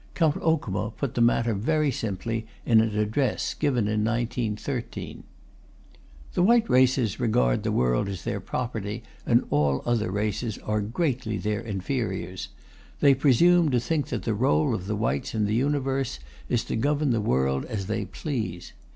Count 0.15 0.37
Okuma 0.41 0.89
put 0.97 1.13
the 1.13 1.21
matter 1.21 1.53
very 1.53 1.91
simply 1.91 2.47
in 2.65 2.81
an 2.81 2.97
address 2.97 3.53
given 3.53 3.87
in 3.87 4.03
1913: 4.03 5.21
The 6.33 6.41
white 6.41 6.67
races 6.67 7.19
regard 7.19 7.61
the 7.61 7.71
world 7.71 8.07
as 8.09 8.23
their 8.23 8.39
property 8.39 9.03
and 9.27 9.43
all 9.51 9.83
other 9.85 10.09
races 10.09 10.57
are 10.63 10.81
greatly 10.81 11.37
their 11.37 11.61
inferiors. 11.61 12.47
They 12.99 13.13
presume 13.13 13.69
to 13.69 13.79
think 13.79 14.07
that 14.07 14.23
the 14.23 14.31
rôle 14.31 14.73
of 14.73 14.87
the 14.87 14.95
whites 14.95 15.35
in 15.35 15.45
the 15.45 15.53
universe 15.53 16.17
is 16.49 16.63
to 16.63 16.75
govern 16.75 17.11
the 17.11 17.21
world 17.21 17.63
as 17.65 17.85
they 17.85 18.05
please. 18.05 18.73